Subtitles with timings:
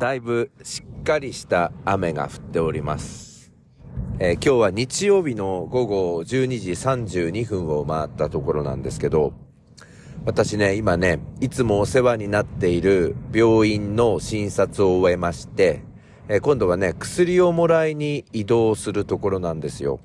[0.00, 3.52] だいぶしっかりした雨が降っております。
[4.18, 9.34] えー、今日は日曜日の午後12時32分を回ったところなんですけど、
[10.24, 15.82] 私ね、今ね、いつもお世話になっている病院の診察を終えまして、
[16.28, 20.00] えー、今度はね、薬をもらいに移動するところなんですよ。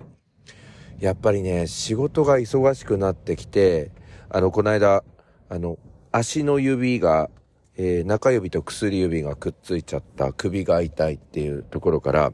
[1.00, 3.92] やっぱりね、仕事が忙しくなってきて、
[4.28, 5.06] あの、この間、
[5.48, 5.78] あの、
[6.12, 7.30] 足の指が
[7.78, 12.34] えー、中指と薬指がくっついちゃった首が痛いっていうところから、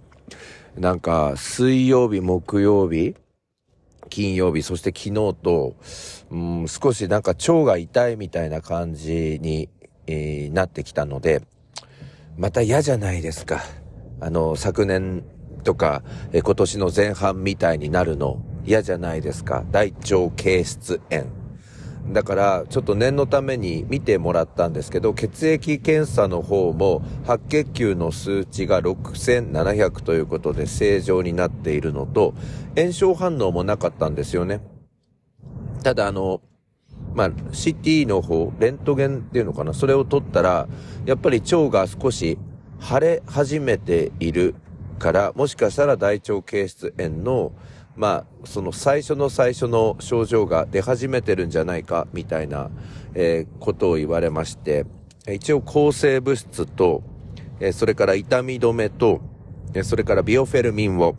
[0.78, 3.16] なんか水曜日、木曜日、
[4.10, 5.76] 金曜日、そして昨日と、
[6.30, 9.70] うん、少しなんか腸が痛いみたいな感じに、
[10.08, 11.42] えー、なってきたので、
[12.38, 13.62] また嫌じゃないですか。
[14.20, 15.24] あの、昨年
[15.64, 19.64] とか、え、今年の前半みたいになるの嫌じゃないですか。
[19.72, 21.41] 大腸憩室炎。
[22.10, 32.34] だから、ちょっと念のために見てもらったんですけど、血液検査の方も白血球の数値が6700ということで正常になっているのと、
[32.76, 34.62] 炎症反応もなかったんですよね。
[35.84, 36.42] ただ、あの、
[37.14, 40.68] まあ、CT の方、レントゲンっていうのかな、それを取ったら、
[41.06, 42.38] やっぱり腸が少し
[42.80, 44.56] 腫れ始めている
[45.00, 47.52] から、もしかしたら大腸憩室炎の
[48.02, 52.72] まあ、その最初の最初の症状が出始めてるんじゃないか、みたいな、
[53.14, 54.88] えー、ことを言われまして、
[55.32, 57.04] 一応抗生物質と、
[57.60, 59.22] え、それから痛み止めと、
[59.76, 61.16] え、それからビオフェルミンを、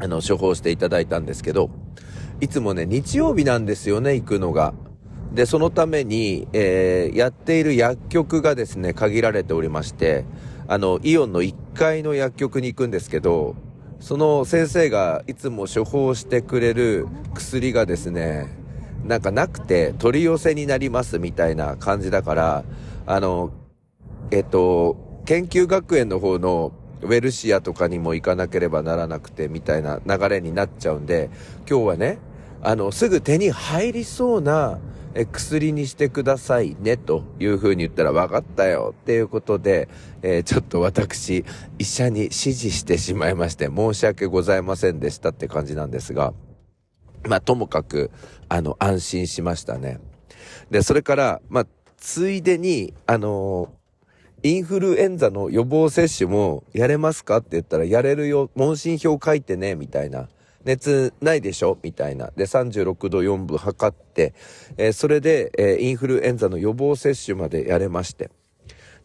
[0.00, 1.70] あの、処方していただいたんですけど、
[2.42, 4.74] いつもね、日曜日なんですよね、行くのが。
[5.32, 10.26] で、そのために、えー、やっている薬局がですね、限られておりまして、
[10.68, 13.56] あの、イオンの1階の薬局に行くんですけど、
[14.02, 18.48] その先生がいつも処方してくれる薬がですね、
[19.04, 22.64] なんかなくて取り寄せになりますみたいな感じだから、
[23.06, 23.52] あの、
[24.32, 26.72] えっと、研究学園の方の
[27.02, 31.30] ウェルシアとかにも行かなければならなくてみたいな流れになっちゃうんで、
[31.70, 32.18] 今日はね、
[32.62, 34.78] あの、すぐ手に入りそうな
[35.32, 39.88] 薬にしてくださいねという風に言ったら分かったよっていうことで、
[40.22, 41.44] えー、ちょっと私
[41.78, 46.32] 医者に指示してしまいまして申し訳ございませんでしたって感じなんですが、
[47.28, 48.10] まあともかく
[48.48, 50.00] あの安心しましたね。
[50.70, 51.66] で、それからまあ
[51.98, 53.70] ついでにあの
[54.42, 60.28] インフルエンザの予防接種もやれますかって言ったらやれるよ、問診票書いてね、みたいな。
[60.64, 61.78] 熱ないでしょ？
[61.82, 62.30] みたいな。
[62.36, 64.34] で、36度4分測って、
[64.76, 68.30] えー、それで、えー、インフルエンザの予防接種までやれまして。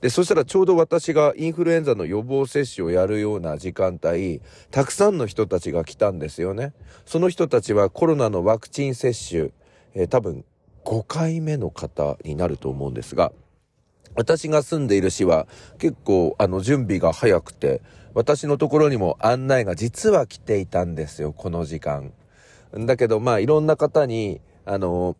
[0.01, 6.73] で、そしたらちょうど私がインフルエンザの予防接種をやるような時間帯、たくさんの人たちが来たんですよね。
[7.05, 9.49] その人たちはコロナのワクチン接種、
[9.95, 10.45] えー、多分
[10.85, 13.33] 5回目の方になると思うんですが、
[14.17, 15.47] 私が住んでいる市は
[15.77, 17.81] 結構あの準備が早くて、
[18.15, 22.11] 私のところにも案内が実は来ていたんですよ、この時間。
[22.73, 25.15] だけどまあいろんな方に、あの、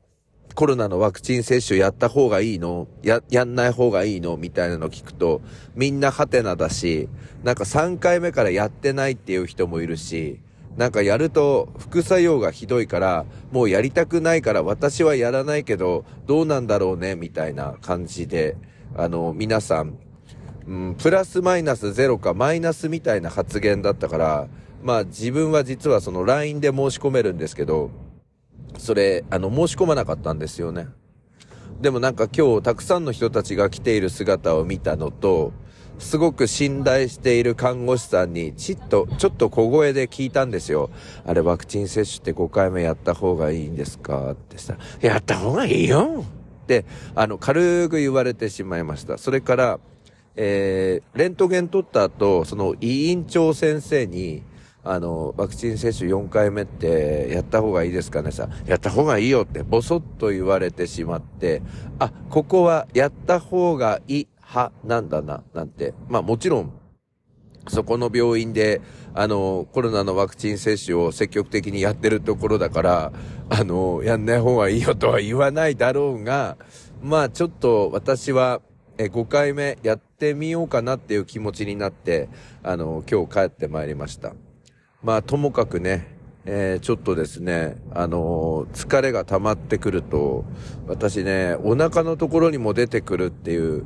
[0.55, 2.87] コロナのワクチン接種やった方がいいの？
[3.03, 4.35] や、やんない方がいいの？
[4.35, 5.41] みたいなの聞くと、
[5.75, 7.07] みんなハテナだし、
[7.43, 10.39] なんか3回目からやってないっていう人もいるし、
[10.75, 18.57] なんかやると副作用がひどいから、もうやりたくないから私はやらないけど、どうなんだろうね、みたいな感じで、
[18.97, 19.97] あの、皆さん、
[20.67, 24.47] うん、プラスマイナスゼロかマイナスみたいな発言だったから、
[24.83, 27.91] まあ自分は実はその LINE で申し込めるんですけど、
[28.77, 30.87] それ、あの、申し込まなかったんですよね。
[31.79, 35.53] でもなんか今日たくさんの人たちが来ている姿を見たのと、
[35.99, 40.89] すごく信頼している看護師さんに、ちっと、ちょっと小声で聞いたんですよ。
[41.25, 44.31] あれ、ワクチン接種って5回目やった方がいいんですか？
[44.31, 46.23] ってさ、やった方がいいよ、
[47.15, 49.17] あの、軽く言われてしまいました。
[49.17, 49.79] それから、
[50.35, 54.43] えー、レントゲン取った後、その委員長先生に、
[54.83, 61.61] あの、ワクチン接種4回目ってやった方がいいですかねさ、やった方がいいよってボソッと言われてしまって、
[61.99, 65.93] あ、ここはやった方がいい派なんだな、なんて。
[66.07, 66.71] まあもちろん、
[67.67, 68.81] そこの病院で、
[69.13, 73.11] あの、コロナのワクチン接種を積極的にやってるところだから、
[73.49, 76.57] あの、やんない方がいいよとは言わないだろうが、
[77.01, 78.61] まあちょっと私は、
[78.97, 82.29] え、5回目やってみようかなっていう気持ちになって、
[82.63, 84.33] あの、今日帰ってまいりました。
[85.03, 86.16] まあともかくね、
[86.49, 90.45] えー、ちょっとですね、あのー、疲れが溜まってくると、
[90.87, 93.83] 私ね、お腹のところにも出てくるっていう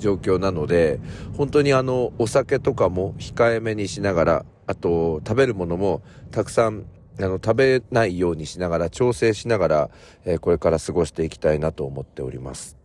[0.00, 0.98] 状況なので、
[1.36, 6.02] 本当にあの、お酒とかも控えめにしながら、あと、食べるものも
[6.32, 6.86] たくさん、
[7.20, 9.90] あの、食べないようにしながら、調整しながら、
[10.24, 12.76] えー、これから過ごしていきたいなと思っております。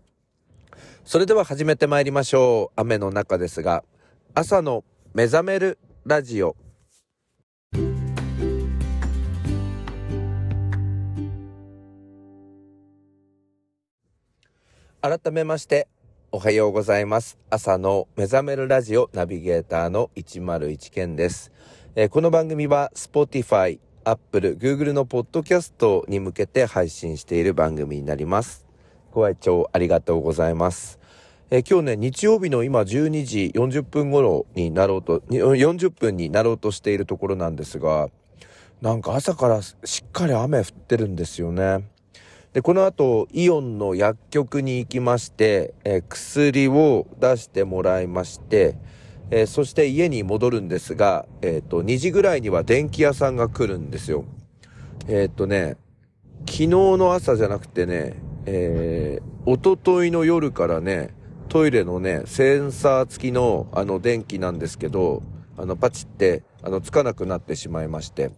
[1.03, 2.79] それでは始めてまいりましょう。
[2.79, 3.83] 雨の中ですが、
[4.35, 4.83] 朝の
[5.15, 6.55] 目覚めるラジオ
[14.99, 15.87] 改めまして
[16.31, 17.37] おはようございます。
[17.51, 21.51] 朝の目覚めるラジオナビゲーターの101健です、
[21.95, 28.65] えー、この番組は Spotify、Apple、Google のポッドキャストに向けて配信している番組になります。
[29.11, 30.99] ご愛聴ありがとうございます。
[31.51, 38.09] えー、今日ね、日曜日の今12時40分頃になろうと、40分になろうとしているところなんですが、
[38.81, 39.75] なんか朝からし
[40.07, 41.87] っかり雨降ってるんですよね。
[42.57, 48.79] で、この後、イオンの薬局に行きまして、えー、薬を出してもらいまして、
[49.29, 54.25] えー、そして家に戻るんですが、えっ、と、2時ぐらいには電気屋さんが来るんですよ。
[55.07, 55.77] えっ、とね、
[56.47, 58.15] 昨日の朝じゃなくてね、
[58.47, 61.13] えー、おとといの夜からね、
[61.49, 65.21] トイレのね、センサー付きのあの電気なんですけど、
[65.57, 68.31] あのパチってあのつかなくなってしまいまして。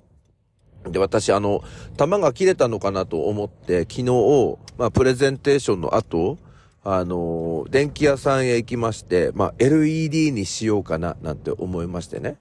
[0.88, 1.64] で、私あの、
[1.98, 6.38] 玉が切れたのかなと思って、昨日、まあプレゼンテーションの後、
[6.84, 12.38] あの、電気屋さんへ行きまして、まあ LED にしようかななんて思いましてね。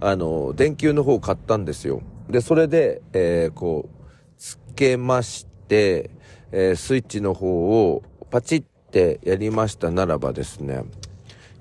[0.00, 2.02] あの、電球の方買ったんですよ。
[2.28, 4.04] で、それで、えー、こう、
[4.36, 6.10] つけまして、
[6.52, 10.84] えー、スイッチの方をパチってやりましたならばですね、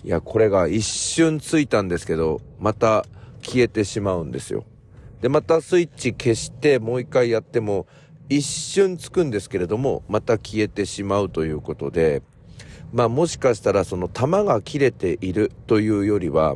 [0.03, 3.06] いや、これが一瞬ついたんですけど、また
[3.41, 4.65] 消えてしまうんですよ。
[5.22, 7.88] で、またスイッチ消してもう一回やっても、
[8.30, 12.22] 一瞬つくんですけれども、また消えてしまうということで、
[12.92, 16.56] まあもしかしたらその弾が切れているというよりは、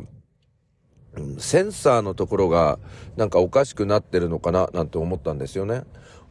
[1.38, 2.78] センサーのところが
[3.16, 5.82] なんかおかしくなってるのかななんて思ったんですよね。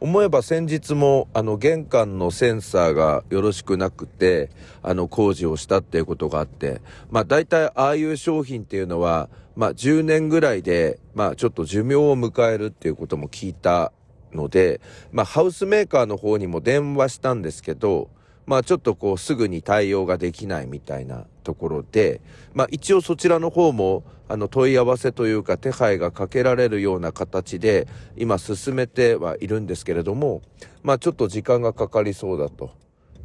[0.02, 4.50] 思えば先日もあの玄関のセンサーがよろしくなくて
[4.82, 13.92] あの工事をしたっていうことがあってまあ大体ああいう商品っていうのはまあ10年ぐらいでまあちょっと寿命を迎えるっていうことも聞いた
[14.32, 14.80] ので
[15.12, 18.10] まあハウスメーカーの方にも電話したんですけど
[18.44, 22.20] まあちょっとこうすぐに対応ができないみたいなところで、
[22.54, 27.86] まあ一応そちらの方もあの問い合わせというか手配がかけられるような形で
[28.16, 30.42] 今進めてはいるんですけれども、
[30.82, 32.70] まあちょっと時間がかかりそうだと。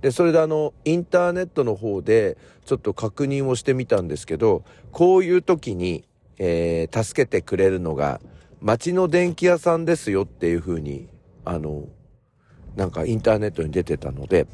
[0.02, 6.04] で、それであの、インターネットの方でちょっと確認をしてみたんですけど、こういう時に、
[6.38, 8.22] えー、助けてくれるのが
[8.62, 11.08] 街の電気屋さんですよっていうふうに、
[11.46, 11.88] あの、
[12.76, 14.48] なんかインターネットに出てたので、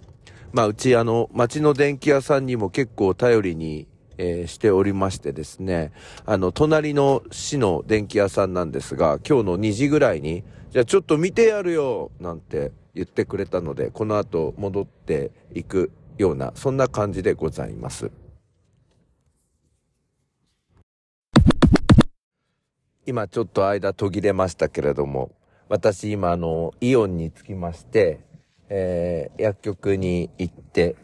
[0.53, 3.87] まあ、うちあの、町の電気屋さんにも結構頼りに、
[4.19, 5.91] えー、しておりましてですね、
[6.27, 18.11] あの、隣の市の電気屋さんなんですが、今日の2時ぐらいに、じゃあちょっと見てやるよなんて言ってくれたので、この後戻っていくような、そんな感じでございます。
[23.07, 25.31] 今ちょっと間途切れましたけれども、
[25.67, 28.19] 私今あの、イオンに着きまして、
[28.75, 30.95] えー、薬局に行って、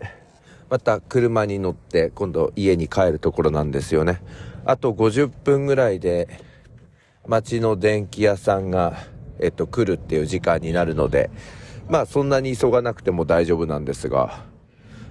[0.71, 4.23] また車に乗って今度家に帰るところなんですよね。
[4.65, 6.27] あと50分ぐらいで
[7.27, 8.97] 街の電気屋さんが、
[9.39, 11.29] えっと、来るっていう時間になるので、
[11.87, 14.45] まあそんなに急がなくても大丈夫なんですが、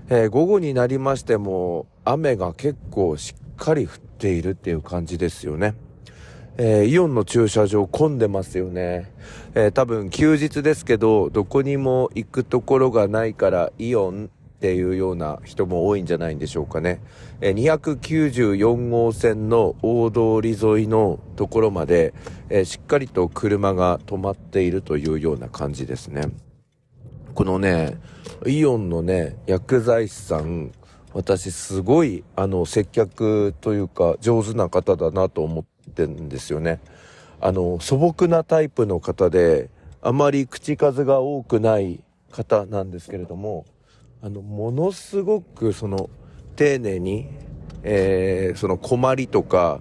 [0.09, 5.77] えー、午後になりましても雨が結構しっかり降っているっていう感じですよね。
[6.61, 9.13] えー、イオンの駐車場混んでますよね。
[9.55, 17.01] えー、多分休日ですけど、どこにも行くところがないからイオンっていうような人も多いんじゃないんでしょうかね。
[17.41, 22.13] えー、294号線の大通り沿いのところまで、
[22.51, 26.23] えしっかりと車が止まっているというような感じですね。
[27.35, 27.99] このね、
[28.49, 30.73] イオンのね、薬剤師さん、
[31.15, 36.81] 私すごい、あの、接客というか上手な方だなと思って、ってんですよね。
[37.41, 43.65] あの、素朴なタイプの方で、あまり口数が多くない方なんですけれども、
[44.23, 46.11] あの、ものすごくその、
[46.57, 47.29] 丁寧に、
[47.85, 49.81] えー、その困りとか、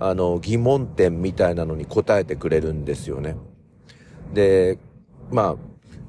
[0.00, 3.36] あの、疑問点みたいなのに答えてくれるんですよね。
[4.32, 4.78] で、
[5.30, 5.56] まあ、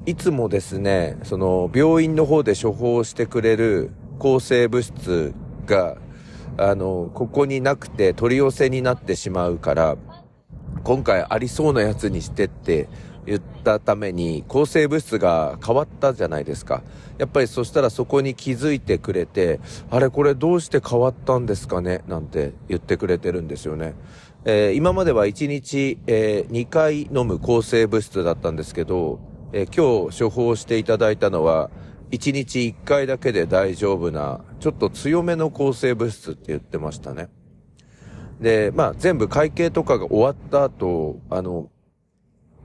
[0.05, 5.33] いつもですね、その、病院の方で処方してくれる抗生物質
[5.65, 5.97] が、
[6.57, 9.97] あの、ここになくて取り寄せになってしまうから、
[10.83, 12.87] 今回ありそうなやつにしてって
[13.25, 16.83] 言ったために抗生物質が変わったじゃないですか。
[17.17, 19.59] やっぱりそしたらそこに気づいてくれて、
[19.89, 22.03] あれこれどうして変わったんですかね？
[22.07, 23.95] なんて言ってくれてるんですよね。
[24.43, 29.19] えー、今までは1日、えー、2回飲む抗生物質だったんですけど、
[29.53, 31.71] えー、今日処方していただいたのは
[32.15, 37.29] 1日1回だけで大丈夫な、ちょっと強めの抗生物質って言ってましたね。
[38.39, 41.69] で、まあ全部会計とかが終わった後、あの、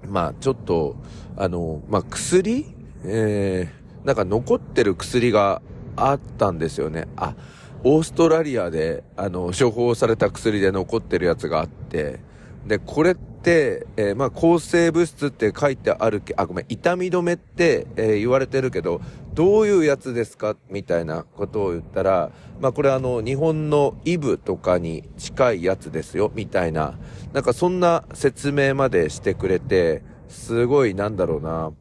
[0.08, 0.96] まあちょっと、
[1.36, 2.66] あの、まあ薬？
[3.04, 5.62] えー、なんか残ってる薬が
[5.96, 7.08] あったんですよね。
[7.16, 7.34] あ、
[7.82, 12.20] オーストラリアで、あの、処方された薬で残ってるやつがあって、
[12.66, 19.00] で、これって、えー、まあ、抗生物質って書いてあるけ、あ、ごめん、痛み止めって、えー、言われてるけど、
[19.32, 22.30] どういうやつですかみたいなことを言ったら、
[22.60, 26.98] まあ、これあの、日本のイブとかに近いやつですよ、みたいな、
[27.32, 31.72] なんかそんな説明までしてくれて、すごい、なんだろうな、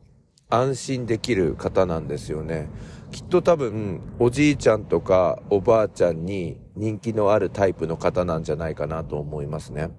[0.50, 2.70] 安心できる方なんですよね。
[3.12, 9.90] きっと多分、おじいちゃんとかおばあちゃんに人気のあるタイプの方なんじゃないかなと思いますね。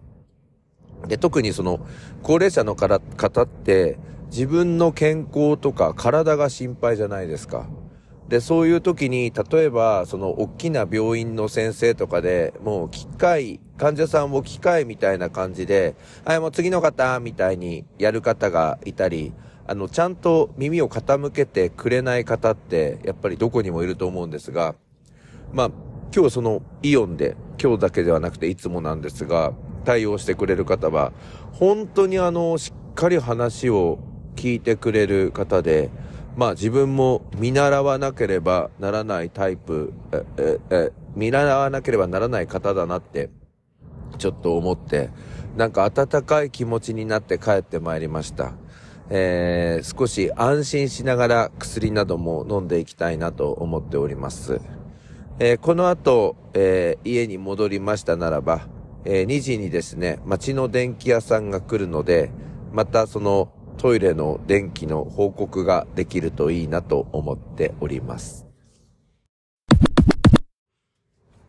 [1.07, 1.81] で、特にその、
[2.23, 2.97] 高齢者の方
[3.43, 3.99] って、
[4.31, 7.67] 自分の健康とか体が心配じゃないですか。
[8.29, 19.33] で、そういう時に、例えば、その、大きな病院の先生とかで、もう、機械、患者さんを機械みたいな感じで、はい、もう次の方、みたいにやる方がいたり、
[19.67, 24.77] あの、ちゃんと耳を傾けてくれない方って、やっぱりどこにもいると思うんですが、
[25.53, 25.71] まあ、
[26.15, 29.55] 今日そのイオンで、今日だけではなくていつもなんですが、
[29.85, 31.13] 対応してくれる方は、
[31.53, 33.99] 本当にあの、しっかり話を
[34.37, 35.91] 聞いてくれる方で、
[36.37, 43.31] まあ自分も見習わなければならないタイプ、え、え、え、見習わなければならない方だなって、
[44.19, 45.11] ちょっと思って、
[45.57, 48.53] なんか温かい気持ちになって帰ってまいりました。
[49.13, 54.61] えー、少し安心しながら薬なども飲んでいきたいなと思っております。
[55.41, 58.69] えー、この後、えー、家に戻りましたならば、
[59.05, 62.31] え2時にですね、街の電気屋さんが来るので、
[62.73, 68.47] またそのトイレの電気の報告ができるといいなと思っております。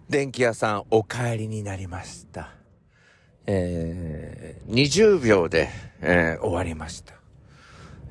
[0.09, 2.49] 電気屋さんお帰りになりました。
[3.47, 5.69] えー、20秒で、
[6.01, 7.15] えー、終わりました。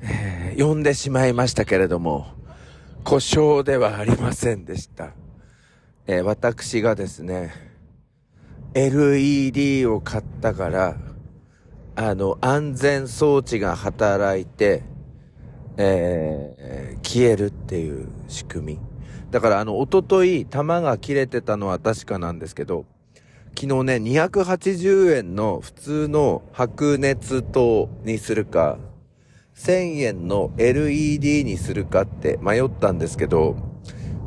[0.03, 2.27] えー、呼んでしまいましたけれども、
[3.03, 5.13] 故障ではありませんでした。
[6.05, 7.70] えー、私がですね、
[8.73, 10.95] LED を買ったから、
[11.95, 14.83] あの、安全装置が働いて、
[15.77, 18.79] えー、消えるっていう仕組み。
[19.29, 22.85] だからあの、おととい、弾が切れてたのは確かなんですけど、
[23.59, 28.77] 昨日ね、280円の普通の白熱灯にするか、
[29.55, 33.57] 1000円の LED にするかって迷ったんですけど、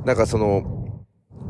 [0.05, 0.74] なんかその、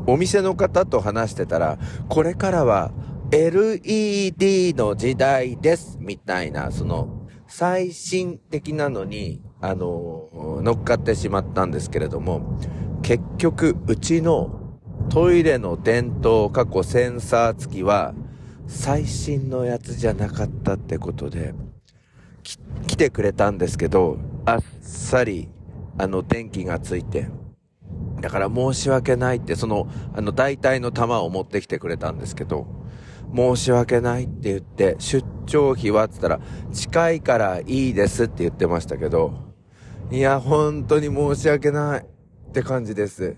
[0.07, 1.77] お店の方と話してたら、
[2.09, 2.91] これからは
[3.31, 12.57] LED の時代です、みたいな、その、最新的なのに、あの、乗っかってしまったんですけれども、
[13.01, 18.13] 結局、うちのトイレの電灯過去センサー付きは、
[18.67, 21.53] 最新のやつじゃなかったってことで、
[22.87, 25.49] 来てくれたんですけど、あっさり、
[25.97, 27.27] あの、電気がついて、
[28.25, 32.65] だから申し訳ないって、その、あの、大体の玉を持ってきてくれたんですけど、
[33.35, 36.39] 申し訳ないって言って、出張費はって言ったら、
[36.73, 39.35] 近いからいいですって言ってましたけど、
[40.09, 41.99] いや、本当に申し訳ない
[42.49, 43.35] って感じです。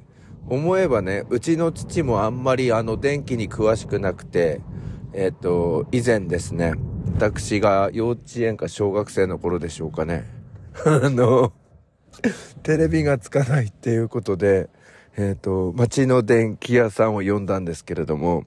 [0.48, 4.62] 思えばね、うちの父もあんまりあの電気に詳しくなくて、
[5.12, 6.76] えっ、ー、と、以前ですね、
[7.16, 10.24] 私が幼稚園か小学生の頃でしょうかね。
[10.86, 11.52] あの、
[12.64, 14.70] テレビがつかないっていうことで、
[15.18, 18.46] えっ、ー、と、街の電気屋さんを呼んだんですけれども、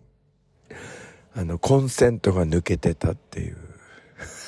[1.35, 3.57] あの、コンセントが抜けてたっていう。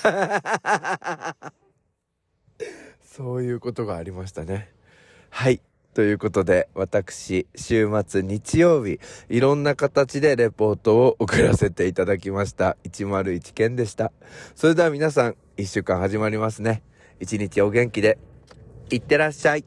[3.02, 4.70] そういうことがありましたね。
[5.30, 5.60] はい。
[5.94, 12.76] ということで、私、週末日曜日、いろんな形でレポートを送らせていただきました。
[12.84, 14.12] 101件でした。
[14.54, 16.82] それでは皆さん、一週間始まりますね。
[17.18, 18.18] 一日お元気で、
[18.90, 19.64] いってらっしゃい。